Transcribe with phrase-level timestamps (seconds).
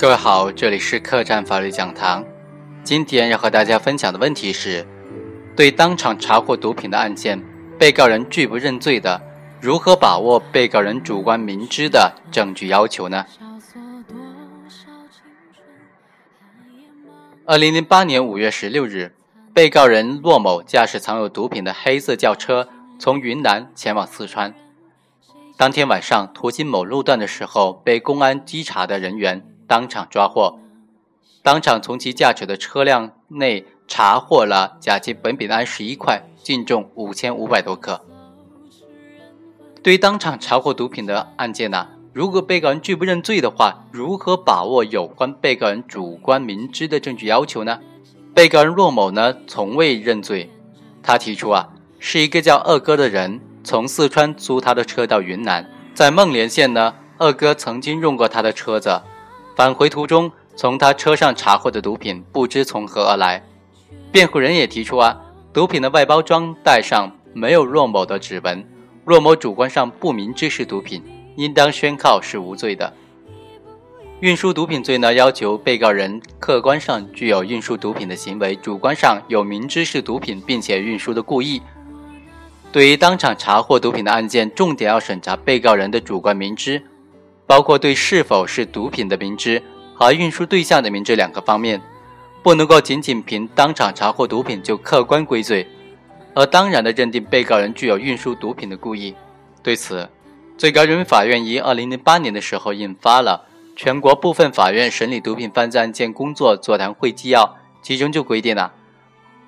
[0.00, 2.24] 各位好，这里是客栈法律讲堂。
[2.82, 4.86] 今天要和大家分享的问题是：
[5.54, 7.38] 对当场查获毒品的案件，
[7.78, 9.20] 被告人拒不认罪的，
[9.60, 13.26] 如何把握被告人主观明知的证据要求呢？
[17.44, 19.14] 二零零八年五月十六日，
[19.52, 22.66] 被告人骆某驾驶藏有毒品的黑色轿车
[22.98, 24.54] 从云南前往四川。
[25.58, 29.44] 当天晚上，途经某路段的时候，被公安稽查的人员。
[29.70, 30.58] 当场抓获，
[31.44, 38.04] 当场从其驾驶的车辆内查获了甲基苯丙胺十一块，净重五千五百多克。
[39.80, 47.78] 对于当场查获毒品的案件呢，如果被告人拒不认罪的话，如何把握有关被告人主观明知的证据要求呢？
[48.34, 50.50] 被告人骆某呢，从未认罪，
[51.00, 51.68] 他提出啊，
[52.00, 59.00] 是一个叫二哥的人从四川租他的车到云南，在孟连县呢，二哥曾经用过他的车子。
[59.60, 63.44] 返回途中，从他车上查获的毒品不知从何而来。
[64.10, 65.20] 辩护人也提出啊，
[65.52, 68.66] 毒品的外包装袋上没有骆某的指纹，
[69.04, 71.02] 骆某主观上不明知是毒品，
[71.36, 72.90] 应当宣告是无罪的。
[74.20, 81.60] 运输毒品罪呢，要求被告人客观上具有运输毒品的行为，主观上有明知是毒品并且运输的故意。
[82.72, 86.82] 对于当场查获毒品的案件，重点要审查被告人的主观明知。
[87.50, 89.60] 包括对是否是毒品的明知
[89.92, 91.82] 和运输对象的明知两个方面，
[92.44, 95.66] 不能够仅仅凭当场查获毒品就客观归罪，
[96.32, 99.16] 而当然的认定被告人具有运输毒品的故意。
[99.64, 100.08] 对此，
[100.56, 107.42] 最高人民法院于二零零八年的时候印发了《全国部分法院审理毒品犯罪案件工作座谈会纪要》，
[107.82, 108.72] 其中就规定了，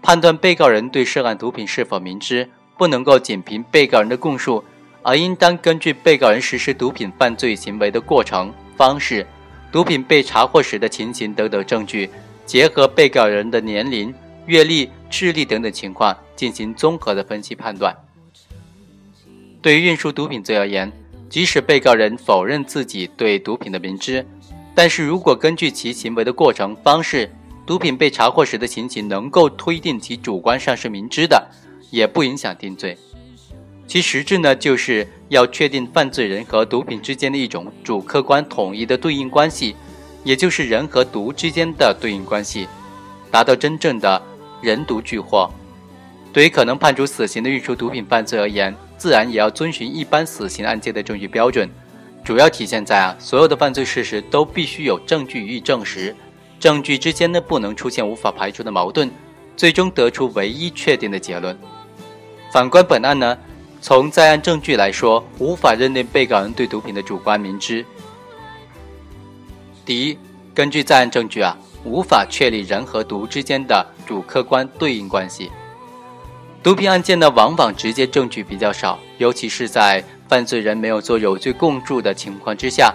[0.03, 4.65] 判断被告人对涉案毒品是否明知，不能够仅凭被告人的供述。
[5.03, 9.27] 而应当根据被告人实施毒品犯罪行为的过程、方式、
[9.71, 12.09] 毒品被查获时的情形等等证据，
[12.47, 14.15] 结合被告人的年龄、
[14.47, 17.97] 阅历、智力等等情况进行综合的分析判断。
[19.61, 20.91] 对于运输毒品罪而言，
[21.29, 24.27] 即使被告人否认自己对毒品的明知，
[24.75, 27.31] 但是如果根据其行为的过程、方式、
[27.65, 31.49] 毒品被查获时的情形，能够推定其主观上是明知的，
[31.91, 32.99] 也不影响定罪。
[33.93, 39.77] 其实质呢，就是要确定犯罪人和毒品之间的一种主客观统一的对应关系，
[40.25, 42.67] 也就是人和毒之间的对应关系，
[43.31, 44.23] 达到真正的
[44.63, 45.47] 人毒俱获。
[46.33, 51.69] 对于可能判处死刑的运输毒品犯罪而言，自然也要遵循一般死刑案件的证据标准，
[52.25, 56.17] 主要体现在啊，所有的犯罪事实都必须有证据予以证实，
[56.59, 59.11] 证据之间呢不能出现无法排除的矛盾，
[59.55, 61.55] 最终得出唯一确定的结论。
[62.51, 63.37] 反观本案呢？
[63.83, 67.85] 从在案证据来说，无法认定被告人对毒品的主观明知。
[69.85, 70.17] 第一，
[70.55, 75.51] 根据在案证据啊，无法确立人和毒之间的主客观对应关系。
[76.63, 82.95] 毒品案件呢，往往直接证据比较少，尤其是在犯罪人没有做有罪供述的情况之下，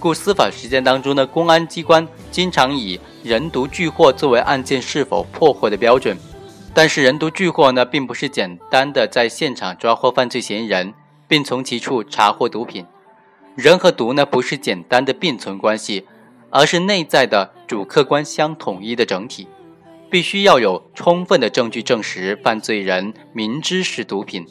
[0.00, 6.18] 故司法实践当中呢，公安机关经常以人毒俱获作为案件是否破获的标准。
[6.74, 10.94] 但是人毒俱获呢，并不是简单的在现场抓获犯罪嫌疑人，
[11.28, 12.86] 并从其处查获毒品。
[13.54, 16.06] 人和毒呢，不是简单的并存关系，
[16.48, 19.46] 而是内在的主客观相统一的整体。
[20.08, 24.46] 必须要有充分的证据证实犯罪人明知是毒品，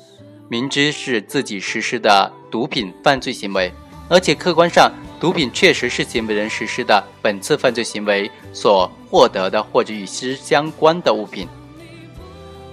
[0.47, 3.71] 明知是自己实施的毒品犯罪行为，
[4.09, 11.47] 而且客观上毒品确实是行为人实施的本次犯罪行为所获得的或者与之相关的物品。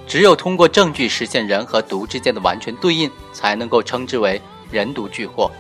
[0.08, 5.50] 只有通过证据实现人和毒之间的完全对应，才能够称之为人毒俱获。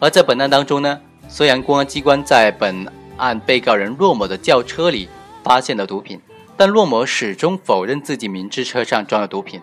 [0.00, 2.84] 而在本案当中呢，虽然公安机关在本
[3.16, 5.08] 案被告人骆某的轿车里
[5.44, 6.20] 发现了毒品，
[6.56, 9.62] 但骆某始终否认自己明知车上装有毒品。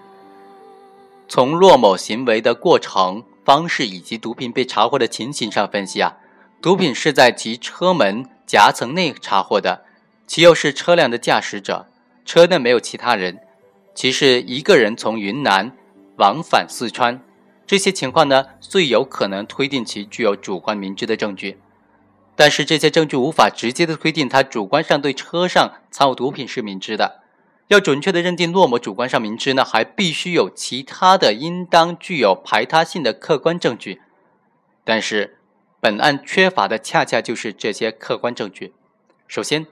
[1.28, 6.16] 从骆某行为的过程、方式以及毒品被查获的情形上分析啊，
[6.62, 9.82] 毒品是在其车门夹层内查获的，
[10.26, 11.88] 其又是车辆的驾驶者，
[12.26, 13.40] 车内没有其他人。
[14.00, 15.76] 其是一个人从云南
[16.16, 17.22] 往返四川，
[17.68, 21.60] 这些情况呢，最有可能推定其具有主观明知的证据。
[22.34, 27.24] 但是这些证据无法直接的推定他主观上对车上藏有毒品是明知的。
[27.68, 34.02] 要准确的认定骆某主观上明知呢，还必须有其他的应当具有排他性的客观证据。
[34.86, 35.40] 但是
[35.82, 38.74] 本案缺乏的恰恰就是这些客观证据。
[39.28, 39.68] 首先，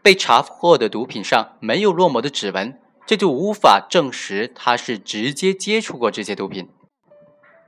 [0.00, 2.78] 被查获的毒品上没有骆某的指纹。
[3.04, 6.68] 这就无法证实他是直接接触过这些毒品。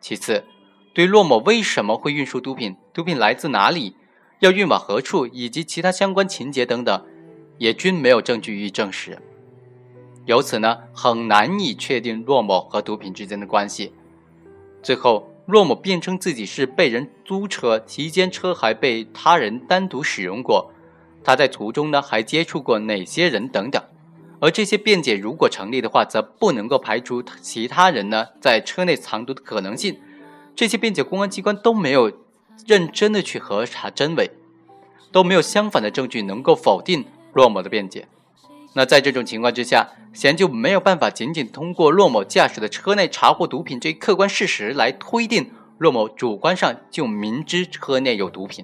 [0.01, 0.45] 其次，
[0.93, 3.97] 对骆某为什么会运输毒品，毒品来自哪里，
[4.41, 7.05] 要运往何处，以及其他相关情节等等，
[7.59, 9.19] 也均没有证据予以证实。
[10.27, 13.93] 由此呢，很难以确定骆某和毒品之间的关系。
[14.83, 20.71] 最后，骆某辩称自己是被人租车，期间车还被他人单独使用过，
[21.23, 23.83] 他在途中呢还接触过哪些人等等。
[24.45, 29.99] 而这些辩解如果成立的话，则不能够排除其他人呢在车内藏毒的可能性。
[30.55, 32.13] 这些辩解，公安机关都没有
[32.67, 34.31] 认真的去核查真伪，
[35.11, 38.07] 都没有相反的证据能够否定骆某的辩解。
[38.75, 48.63] 那在这种情况之下，显然就没有办法仅仅通过骆某驾驶的车内查获毒品这一客观事实来推定骆某主观上就明知车内有毒品，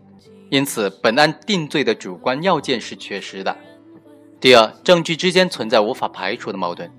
[0.50, 3.56] 因此本案定罪的主观要件是缺失的。
[4.40, 6.90] 第二，证据之间存在无法排除的矛盾。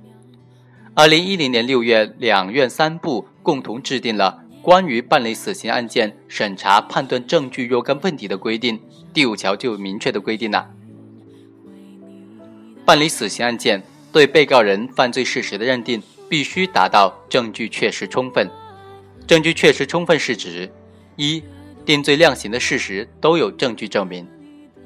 [0.93, 8.79] 二零一零年六月，两院三部共同制定了关于办理死刑案件审查判断证据若干问题的规定，
[9.11, 10.69] 第五条就明确的规定了。
[12.85, 15.99] 办理死刑案件，对被告人犯罪事实的认定
[16.29, 18.47] 必须达到证据确实充分。
[19.25, 20.71] 证据确实充分是指：
[21.15, 21.41] 一、
[21.83, 24.25] 定罪量刑的事实都有证据证明；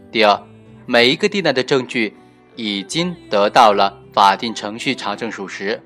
[0.10, 0.42] 第二，
[0.86, 2.14] 每一个定案的证据
[2.56, 5.78] 已经得到了法定程序查证属实；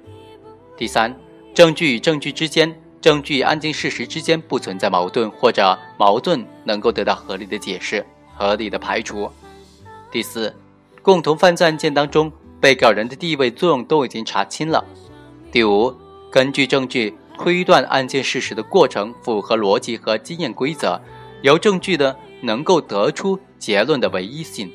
[0.77, 1.15] 第三，
[1.53, 8.05] 证据与证据之间、证据与案件事实之间不存在矛盾，或者矛盾能够得到合理的解释、
[8.35, 9.29] 合理的排除；
[10.11, 10.55] 第四。
[11.01, 14.83] 共同犯罪案件当中，被告人的地位作用都已经查清了。
[15.49, 15.95] 第五，
[16.29, 20.99] 根据证据推断案件事实的过程符合逻辑和经验规则，
[21.41, 24.69] 由证据的能够得出结论的唯一性。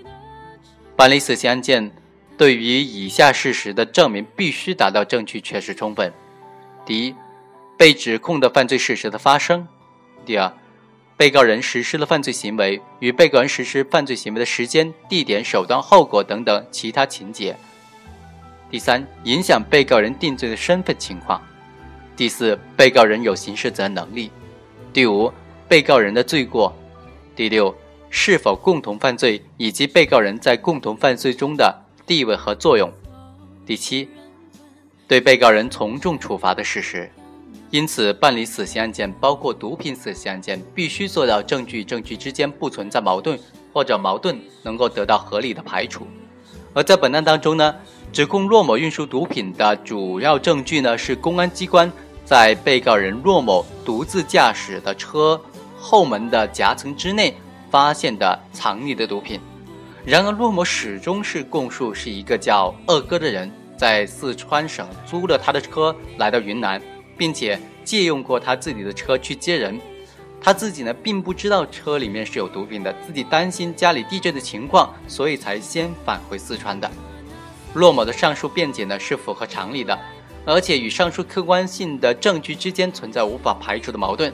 [0.97, 1.91] 办理死刑案件，
[2.39, 6.13] 对于以下事实的证明必须达到证据确实充分：
[6.87, 7.15] 第一，
[7.77, 9.67] 被指控的犯罪事实的发生；
[10.25, 10.53] 第二。
[11.17, 17.57] 被告人实施了犯罪行为与被告人实施犯罪行为的时间、地点、手段、后果等等其他情节。
[18.69, 21.41] 第三，影响被告人定罪的身份情况。
[22.17, 24.29] 第四，被告人有刑事责任能力。
[24.93, 25.33] 第五，
[25.69, 26.77] 被告人的罪过。
[27.37, 27.73] 第六，
[28.17, 32.89] 是否共同犯罪以及被告人在共同犯罪中的地位和作用。
[33.67, 34.09] 第七，
[35.09, 37.11] 对被告人从重处罚的事实。
[37.71, 43.37] 因此，办理死刑案件，包括毒品死刑案件，必须做到证据证据之间不存在矛盾，
[43.73, 46.07] 或者矛盾能够得到合理的排除。
[46.73, 47.75] 而在本案当中呢，
[48.13, 51.91] 指控骆某运输毒品的主要证据呢，是公安机关
[52.25, 55.41] 在被告人骆某独自驾驶的车
[55.77, 57.35] 后门的夹层之内
[57.75, 59.41] 发现的藏匿的毒品。
[60.05, 66.81] 然而，骆某始终是供述是一个叫二哥的人，在四川省租了他的车来到云南。
[67.17, 69.81] 并且借用过他自己的车去接人，
[70.41, 76.91] 他自己呢并不知道车里面是有毒品的，自己担心家里地震的情况，所以才先返回四川的。
[77.73, 79.97] 骆某的上述辩解呢是符合常理的，
[80.45, 84.33] 而且与上述客观性的证据之间存在无法排除的矛盾。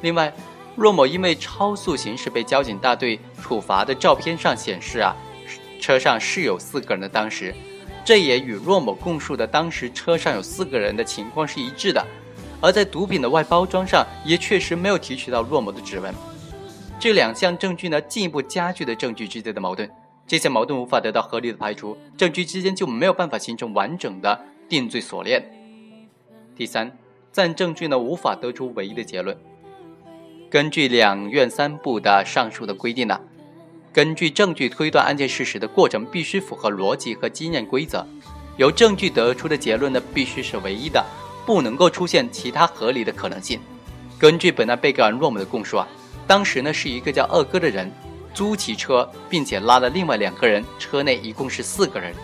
[0.00, 0.32] 另外，
[0.78, 5.12] 骆某因为超速行驶被交警大队处罚的照片上显示啊，
[5.80, 7.52] 车上是有四个人的当时。
[8.04, 12.06] 这也与骆某供述的当时车上有四个人的情况是一致的，
[12.60, 16.14] 而在毒品的外包装上也确实没有提取到骆某的指纹。
[17.00, 19.90] 这两项证据呢，进一步加剧了证据之间的矛盾。
[20.28, 25.44] 这些矛盾无法得到合理的排除，证据之间就没有办法形成完整的定罪锁链。
[26.54, 26.96] 第三，
[27.32, 29.36] 暂证据呢无法得出唯一的结论。
[30.50, 33.20] 根据两院三部的上述的规定呢。
[33.92, 38.06] 根据证据推断案件事实的过程必须符合逻辑和经验规则，
[38.56, 41.04] 由证据得出的结论呢必须是唯一的，
[41.44, 43.60] 不能够出现其他合理的可能性。
[44.18, 45.86] 根据本案被告人骆某的供述啊，
[46.26, 47.90] 当时呢是一个叫二哥的人
[48.32, 52.14] 租骑车，并且拉了另外两个人，车内一共是四个人。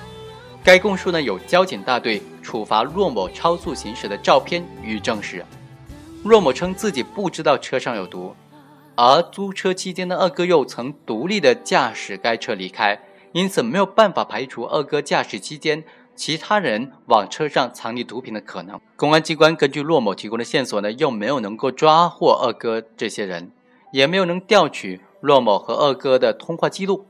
[0.63, 5.45] 该供述呢有交警大队处罚骆某超速行驶的照片予以证实。
[6.25, 8.35] 骆某称自己不知道车上有毒。
[8.97, 12.99] 而租车期间的二哥又曾独立的驾驶该车离开，
[13.33, 18.81] 因此没有办法排除二哥驾驶期间其他人往车上藏匿毒品的可能。
[18.97, 23.51] 公安机关根据骆某提供的线索呢，又没有能够抓获二哥这些人，
[23.93, 27.05] 也没有能调取骆某和二哥的通话记录。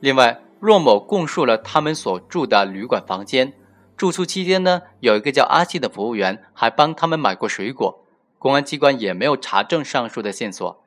[0.00, 3.54] 另外，骆某供述了他们所住的旅馆房间，
[3.96, 8.01] 住宿期间呢，有一个叫阿信的服务员还帮他们买过水果。
[8.42, 10.82] 公安机关也没有查证上述的线索。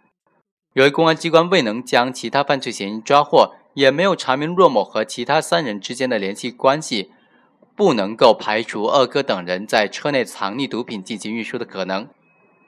[0.74, 7.12] 由于公安机关未能将其他犯罪嫌疑抓获，也没有查明骆某和其他三人之间的联系关系，
[7.74, 12.10] 不能够排除二哥等人在车内藏匿毒品进行运输的可能。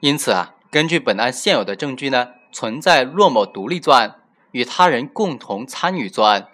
[0.00, 6.48] 因此啊，根据本案现有的证据呢，存在骆某独立作案，与他人共同参与作案，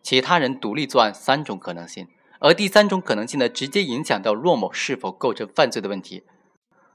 [0.00, 2.06] 其他人独立作案三种可能性，
[2.38, 6.22] 而第三种可能性呢，直接影响到骆某是否构成犯罪的问题。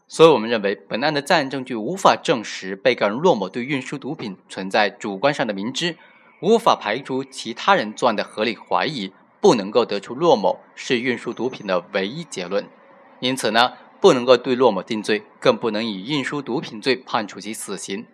[0.08, 5.98] 所以，我们认为本案的在案证据无法证实被告人骆某对运输毒品存在主观上的明知，
[6.42, 12.68] 无法排除其他人作案的合理怀疑，不能够得出骆某是运输毒品的唯一结论。
[13.20, 18.06] 因此呢，不能够对骆某定罪，更不能以运输毒品罪判处其死刑。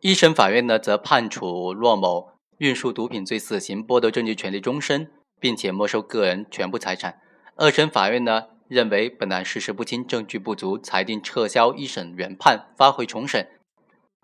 [0.00, 7.20] 一审法院呢，则判处骆某运输毒品罪死刑，剥夺政治权利终身，并且没收个人全部财产。
[7.56, 13.48] 二审法院呢，认为本案事实不清，证据不足，裁定撤销一审原判，发回重审。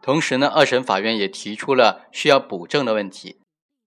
[0.01, 3.37] 同时呢，二审法院也提出了需要补证的问题。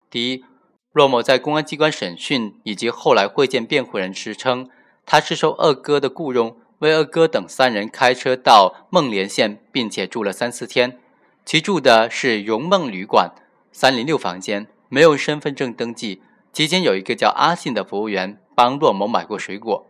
[0.10, 0.46] 第一，
[0.94, 4.70] 骆某在公安机关审讯以及后来会见辩护人时称，
[5.06, 11.00] 他是受二哥的雇佣，为二哥等三人开车到孟连县，并且住了三四天。
[11.44, 13.32] 其住的是荣梦旅馆，
[13.74, 16.22] 三零六房间，没有身份证登记。
[16.54, 19.86] 期间有一个叫阿信的服务员帮骆某买过水果，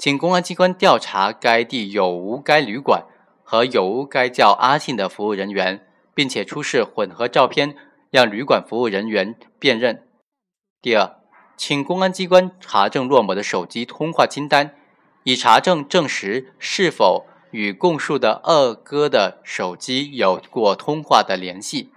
[0.00, 3.04] 请公安机关调查该地有无该旅馆
[3.44, 7.76] 和有无该叫阿信的服务人员，并且出示混合照片，
[8.10, 10.06] 让旅馆服务人员辨认。
[10.80, 11.16] 第二，
[11.54, 14.74] 请公安机关查证骆某的手机通话清单，
[15.24, 17.26] 以查证证实是否。
[17.50, 21.90] 与供述的二哥的手机有过通话的联系。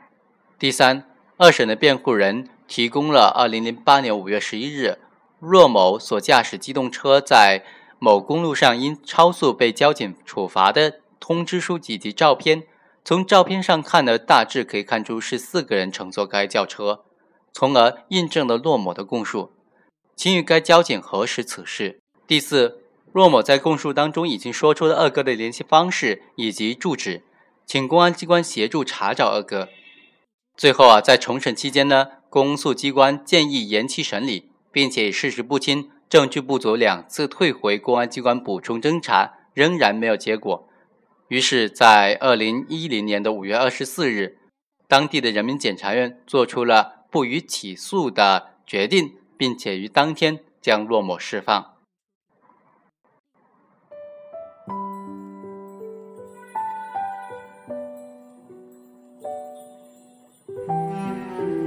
[0.58, 1.06] 第三，
[1.38, 4.98] 二审的辩护人提供了二零零八年五月十一日
[5.40, 7.64] 骆某所驾驶机动车在
[8.04, 12.64] 某公路上因超速被交警处罚的通知书以及照片。
[13.06, 17.06] 从照片上看呢，大致可以看出是四个人乘坐该轿车，
[17.54, 19.54] 从而印证了骆某的供述。
[20.18, 22.02] 请与该交警核实此事。
[22.28, 22.82] 第四。
[23.14, 27.22] 骆某在供述当中已经说出了二哥的联系方式以及住址，
[27.64, 29.70] 请公安机关协助查找二哥。
[30.58, 40.70] 最后啊，在重审期间呢，公诉机关建议延期审理，并且事实不清、证据不足两次退回公安机关补充侦查，仍然没有结果。
[41.28, 44.38] 于是，在二零一零年的五月二十四日，
[44.88, 51.74] 当地的人民检察院作出了不予起诉的决定，并且于当天将骆某释放。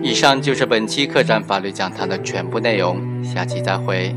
[0.01, 4.15] 以上就是本期客栈法律讲堂的全部内容，下期再会。